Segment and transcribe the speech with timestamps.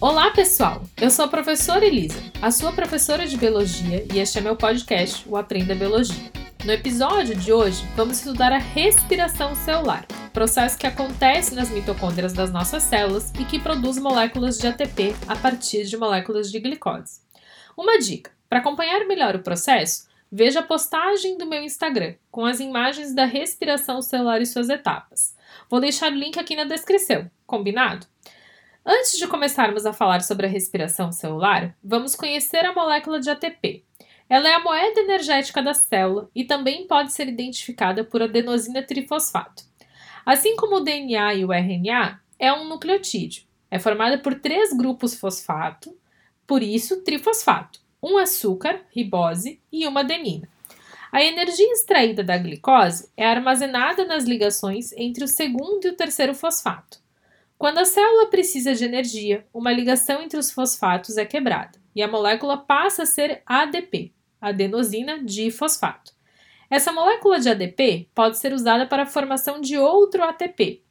[0.00, 0.84] Olá, pessoal!
[0.96, 5.28] Eu sou a professora Elisa, a sua professora de biologia, e este é meu podcast,
[5.28, 6.30] o Aprenda Biologia.
[6.64, 12.52] No episódio de hoje, vamos estudar a respiração celular, processo que acontece nas mitocôndrias das
[12.52, 17.20] nossas células e que produz moléculas de ATP a partir de moléculas de glicose.
[17.76, 22.60] Uma dica: para acompanhar melhor o processo, veja a postagem do meu Instagram com as
[22.60, 25.34] imagens da respiração celular e suas etapas.
[25.68, 28.06] Vou deixar o link aqui na descrição, combinado?
[28.84, 33.84] Antes de começarmos a falar sobre a respiração celular, vamos conhecer a molécula de ATP.
[34.28, 39.64] Ela é a moeda energética da célula e também pode ser identificada por adenosina trifosfato.
[40.24, 43.44] Assim como o DNA e o RNA, é um nucleotídeo.
[43.70, 45.96] É formada por três grupos fosfato,
[46.46, 50.48] por isso trifosfato, um açúcar, ribose e uma adenina.
[51.10, 56.34] A energia extraída da glicose é armazenada nas ligações entre o segundo e o terceiro
[56.34, 57.00] fosfato.
[57.58, 62.06] Quando a célula precisa de energia, uma ligação entre os fosfatos é quebrada e a
[62.06, 66.12] molécula passa a ser ADP, adenosina difosfato.
[66.70, 70.84] Essa molécula de ADP pode ser usada para a formação de outro ATP.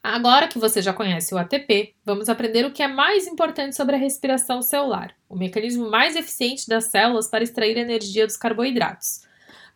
[0.00, 3.96] Agora que você já conhece o ATP, vamos aprender o que é mais importante sobre
[3.96, 9.26] a respiração celular, o mecanismo mais eficiente das células para extrair energia dos carboidratos.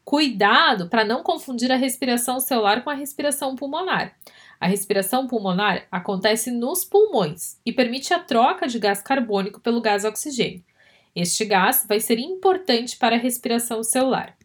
[0.05, 4.15] Cuidado para não confundir a respiração celular com a respiração pulmonar.
[4.61, 10.05] A respiração pulmonar acontece nos pulmões e permite a troca de gás carbônico pelo gás
[10.05, 10.65] oxigênio.
[11.15, 14.37] Este gás vai ser importante para a respiração celular.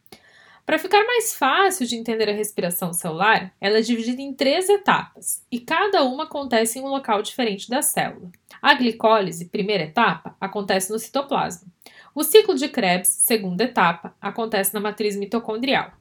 [0.66, 5.42] Para ficar mais fácil de entender a respiração celular, ela é dividida em três etapas
[5.50, 8.30] e cada uma acontece em um local diferente da célula.
[8.62, 11.72] A glicólise, primeira etapa, acontece no citoplasma.
[12.18, 15.92] O ciclo de Krebs, segunda etapa, acontece na matriz mitocondrial.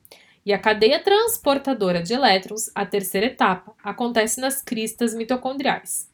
[0.46, 6.08] E a cadeia transportadora de elétrons, a terceira etapa, acontece nas cristas mitocondriais.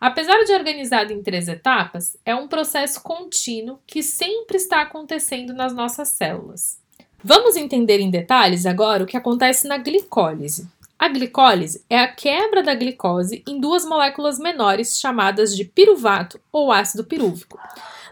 [0.00, 5.74] Apesar de organizado em três etapas, é um processo contínuo que sempre está acontecendo nas
[5.74, 6.78] nossas células.
[7.20, 10.68] Vamos entender em detalhes agora o que acontece na glicólise.
[10.96, 16.70] A glicólise é a quebra da glicose em duas moléculas menores chamadas de piruvato ou
[16.70, 17.58] ácido pirúvico.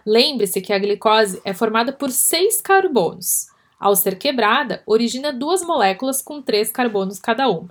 [0.09, 3.49] Lembre-se que a glicose é formada por seis carbonos.
[3.79, 7.69] Ao ser quebrada, origina duas moléculas com três carbonos cada uma.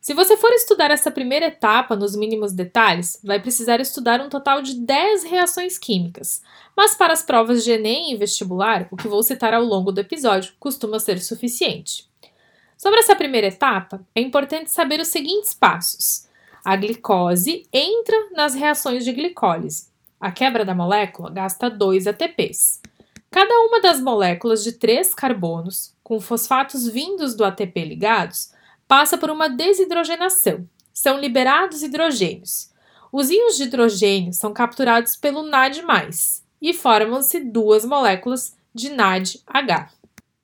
[0.00, 4.60] Se você for estudar essa primeira etapa nos mínimos detalhes, vai precisar estudar um total
[4.60, 6.42] de 10 reações químicas,
[6.76, 10.00] mas para as provas de Enem e vestibular, o que vou citar ao longo do
[10.00, 12.08] episódio costuma ser suficiente.
[12.76, 16.26] Sobre essa primeira etapa, é importante saber os seguintes passos.
[16.64, 19.94] A glicose entra nas reações de glicólise.
[20.20, 22.80] A quebra da molécula gasta 2 ATPs.
[23.30, 28.52] Cada uma das moléculas de três carbonos, com fosfatos vindos do ATP ligados,
[28.88, 30.66] passa por uma desidrogenação.
[30.92, 32.70] São liberados hidrogênios.
[33.12, 35.82] Os íons de hidrogênio são capturados pelo NAD+,
[36.60, 39.92] e formam-se duas moléculas de NADH.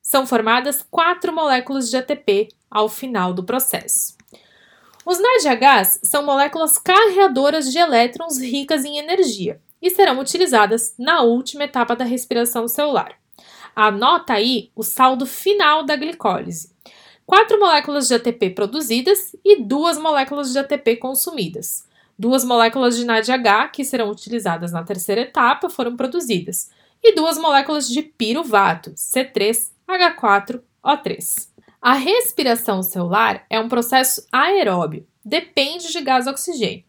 [0.03, 4.17] São formadas quatro moléculas de ATP ao final do processo.
[5.05, 11.65] Os NADHs são moléculas carreadoras de elétrons ricas em energia e serão utilizadas na última
[11.65, 13.17] etapa da respiração celular.
[13.75, 16.71] Anota aí o saldo final da glicólise.
[17.27, 21.85] Quatro moléculas de ATP produzidas e duas moléculas de ATP consumidas.
[22.19, 26.71] Duas moléculas de NADH, que serão utilizadas na terceira etapa, foram produzidas,
[27.03, 31.52] e duas moléculas de piruvato, C3H4O3.
[31.85, 36.85] A respiração celular é um processo aeróbio, depende de gás oxigênio.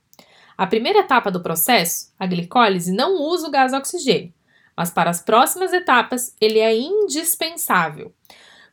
[0.56, 4.32] A primeira etapa do processo, a glicólise, não usa o gás oxigênio,
[4.78, 8.14] mas para as próximas etapas ele é indispensável.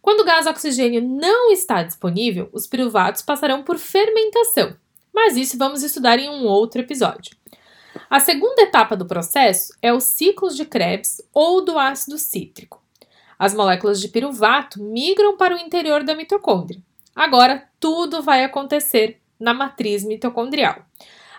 [0.02, 4.76] Quando o gás oxigênio não está disponível, os piruvatos passarão por fermentação,
[5.14, 7.34] mas isso vamos estudar em um outro episódio.
[8.10, 12.79] A segunda etapa do processo é o ciclo de Krebs ou do ácido cítrico.
[13.40, 16.80] As moléculas de piruvato migram para o interior da mitocôndria.
[17.16, 20.84] Agora, tudo vai acontecer na matriz mitocondrial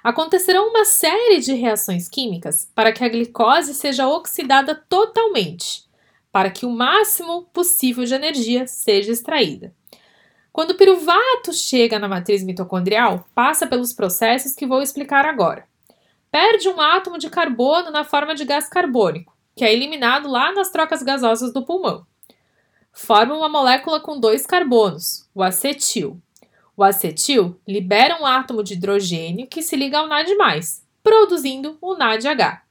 [0.04, 5.86] acontecerão uma série de reações químicas para que a glicose seja oxidada totalmente,
[6.32, 9.74] para que o máximo possível de energia seja extraída.
[10.52, 15.66] Quando o piruvato chega na matriz mitocondrial, passa pelos processos que vou explicar agora.
[16.30, 20.72] Perde um átomo de carbono na forma de gás carbônico, que é eliminado lá nas
[20.72, 22.06] trocas gasosas do pulmão.
[22.92, 26.22] Forma uma molécula com dois carbonos, o acetil,
[26.76, 30.36] o acetil libera um átomo de hidrogênio que se liga ao NAD+,
[31.04, 32.64] produzindo o NADH.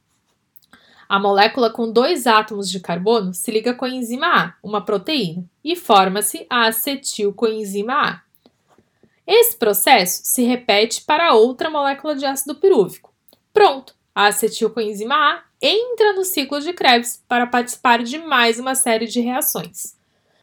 [1.09, 5.45] A molécula com dois átomos de carbono se liga com a enzima A, uma proteína,
[5.63, 8.21] e forma-se a acetilcoenzima A.
[9.27, 13.13] Esse processo se repete para outra molécula de ácido pirúvico.
[13.53, 19.07] Pronto, a acetilcoenzima A entra no ciclo de Krebs para participar de mais uma série
[19.07, 19.99] de reações.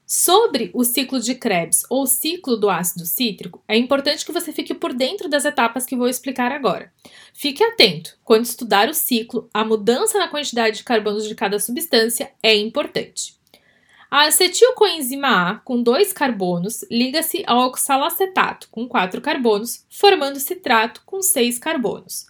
[0.05, 4.73] Sobre o ciclo de Krebs ou ciclo do ácido cítrico, é importante que você fique
[4.73, 6.93] por dentro das etapas que vou explicar agora.
[7.33, 12.31] Fique atento, quando estudar o ciclo, a mudança na quantidade de carbonos de cada substância
[12.41, 13.35] é importante.
[14.09, 21.21] A acetilcoenzima A, com dois carbonos, liga-se ao oxalacetato, com quatro carbonos, formando citrato, com
[21.21, 22.27] seis carbonos.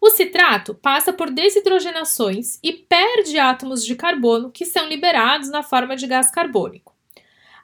[0.00, 5.96] O citrato passa por desidrogenações e perde átomos de carbono que são liberados na forma
[5.96, 6.94] de gás carbônico.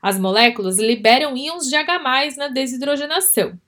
[0.02, 3.58] As moléculas liberam íons de H+ na desidrogenação.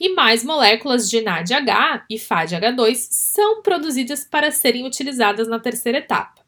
[0.00, 6.40] E mais moléculas de NADH e FADH2 são produzidas para serem utilizadas na terceira etapa.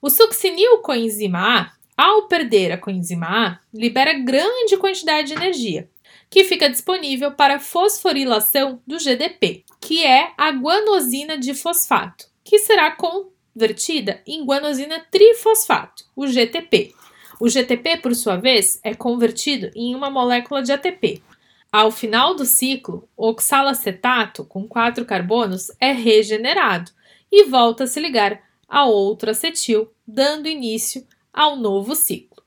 [0.00, 5.88] O succinilcoenzima A, ao perder a coenzima A, libera grande quantidade de energia,
[6.32, 12.90] que fica disponível para fosforilação do GDP, que é a guanosina de fosfato, que será
[12.90, 16.94] convertida em guanosina trifosfato, o GTP.
[17.38, 21.22] O GTP, por sua vez, é convertido em uma molécula de ATP.
[21.70, 26.90] Ao final do ciclo, o oxalacetato, com quatro carbonos, é regenerado
[27.30, 32.42] e volta a se ligar a outro acetil, dando início ao novo ciclo.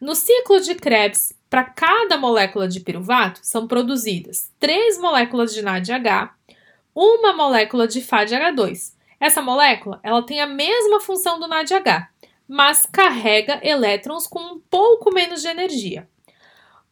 [0.00, 6.32] No ciclo de Krebs, para cada molécula de piruvato são produzidas três moléculas de NADH,
[6.94, 8.94] uma molécula de FADH2.
[9.20, 12.08] Essa molécula ela tem a mesma função do NADH,
[12.48, 16.08] mas carrega elétrons com um pouco menos de energia.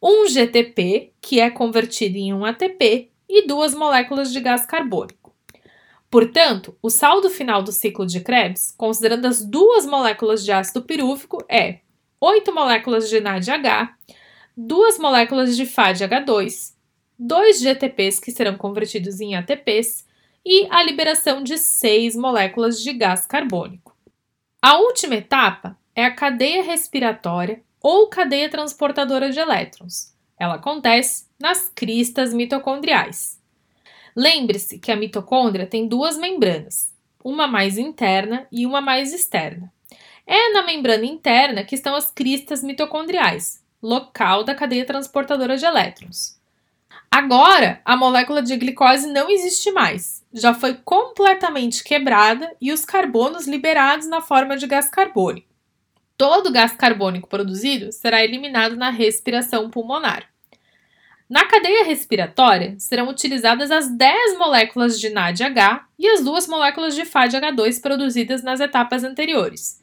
[0.03, 5.35] Um GTP, que é convertido em um ATP, e duas moléculas de gás carbônico.
[6.11, 11.43] Portanto, o saldo final do ciclo de Krebs, considerando as duas moléculas de ácido pirúvico,
[11.49, 11.79] é
[12.21, 13.97] 8 moléculas de NADH,
[14.67, 16.75] duas moléculas de FADH2,
[17.19, 20.07] dois GTPs que serão convertidos em ATPs
[20.45, 23.97] e a liberação de 6 moléculas de gás carbônico.
[24.61, 30.15] A última etapa é a cadeia respiratória ou cadeia transportadora de elétrons.
[30.39, 33.41] Ela acontece nas cristas mitocondriais.
[34.15, 39.73] Lembre-se que a mitocôndria tem duas membranas, uma mais interna e uma mais externa.
[40.27, 46.41] É na membrana interna que estão as cristas mitocondriais, local da cadeia transportadora de elétrons.
[47.11, 50.25] Agora, a molécula de glicose não existe mais.
[50.33, 55.49] Já foi completamente quebrada e os carbonos liberados na forma de gás carbônico.
[56.17, 60.29] Todo gás carbônico produzido será eliminado na respiração pulmonar.
[61.29, 67.03] Na cadeia respiratória, serão utilizadas as 10 moléculas de NADH e as duas moléculas de
[67.03, 69.80] FADH2 produzidas nas etapas anteriores.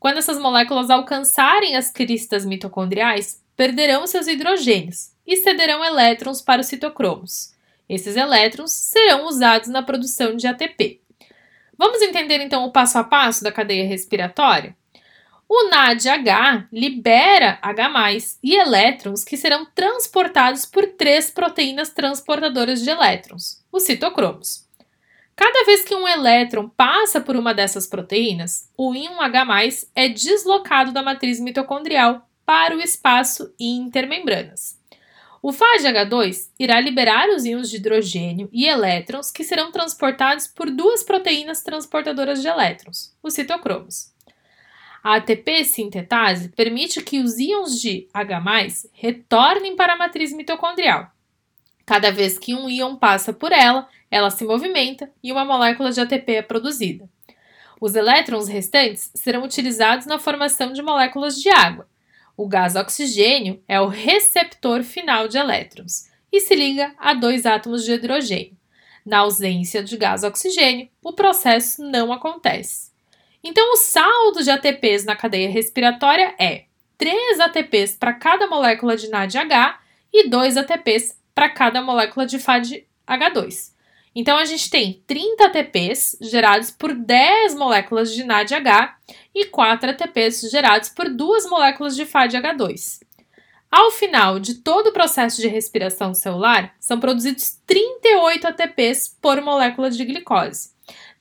[0.00, 6.68] Quando essas moléculas alcançarem as cristas mitocondriais, perderão seus hidrogênios e cederão elétrons para os
[6.68, 7.52] citocromos.
[7.86, 11.02] Esses elétrons serão usados na produção de ATP.
[11.76, 14.74] Vamos entender então o passo a passo da cadeia respiratória?
[15.46, 23.62] O NADH libera H+, e elétrons que serão transportados por três proteínas transportadoras de elétrons,
[23.70, 24.69] os citocromos.
[25.40, 30.92] Cada vez que um elétron passa por uma dessas proteínas, o íon H+, é deslocado
[30.92, 34.78] da matriz mitocondrial para o espaço intermembranas.
[35.40, 41.02] O FADH2 irá liberar os íons de hidrogênio e elétrons que serão transportados por duas
[41.02, 44.12] proteínas transportadoras de elétrons, os citocromos.
[45.02, 51.10] A ATP sintetase permite que os íons de H+ retornem para a matriz mitocondrial.
[51.90, 56.00] Cada vez que um íon passa por ela, ela se movimenta e uma molécula de
[56.00, 57.10] ATP é produzida.
[57.80, 61.88] Os elétrons restantes serão utilizados na formação de moléculas de água,
[62.36, 67.84] o gás oxigênio é o receptor final de elétrons e se liga a dois átomos
[67.84, 68.56] de hidrogênio.
[69.04, 72.92] Na ausência de gás oxigênio, o processo não acontece.
[73.42, 76.66] Então, o saldo de ATPs na cadeia respiratória é
[76.96, 79.80] 3 ATPs para cada molécula de NADH
[80.12, 83.72] e 2 ATPs para cada molécula de FADH2.
[84.14, 88.96] Então, a gente tem 30 ATPs gerados por 10 moléculas de NADH
[89.34, 93.00] e 4 ATPs gerados por duas moléculas de FADH2.
[93.70, 99.88] Ao final de todo o processo de respiração celular, são produzidos 38 ATPs por molécula
[99.90, 100.70] de glicose.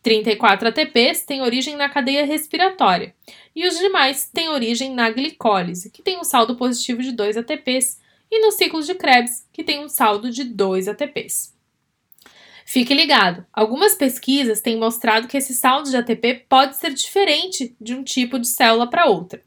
[0.02, 3.14] 34 ATPs têm origem na cadeia respiratória
[3.56, 8.00] e os demais têm origem na glicólise, que tem um saldo positivo de 2 ATPs,
[8.32, 11.58] e no ciclo de Krebs, que tem um saldo de 2 ATPs.
[12.66, 17.96] Fique ligado, algumas pesquisas têm mostrado que esse saldo de ATP pode ser diferente de
[17.96, 19.42] um tipo de célula para outra.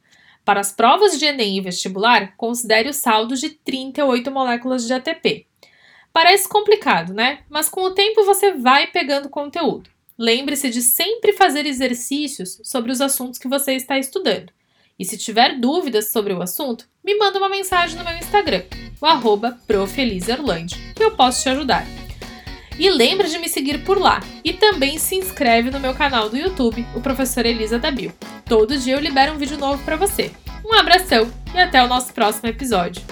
[0.45, 5.47] Para as provas de Enem e vestibular, considere o saldo de 38 moléculas de ATP.
[6.13, 7.45] Parece complicado, né?
[7.49, 9.89] Mas com o tempo você vai pegando conteúdo.
[10.19, 14.53] Lembre-se de sempre fazer exercícios sobre os assuntos que você está estudando.
[15.03, 18.63] E se tiver dúvidas sobre o assunto, me manda uma mensagem no meu Instagram,
[19.01, 21.85] o arroba que eu posso te ajudar.
[22.79, 24.21] E lembre de me seguir por lá.
[24.45, 28.13] E também se inscreve no meu canal do YouTube, o Professor Elisa Dabil.
[28.45, 30.31] Todo dia eu libero um vídeo novo para você.
[30.65, 33.03] Um abração e até o nosso próximo episódio.